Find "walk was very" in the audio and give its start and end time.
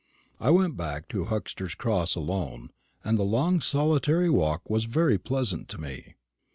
4.31-5.19